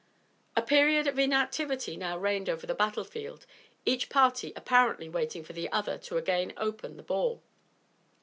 [0.55, 3.45] A period of inactivity now reigned over the battle field,
[3.85, 7.43] each party apparently waiting for the other to again open the ball.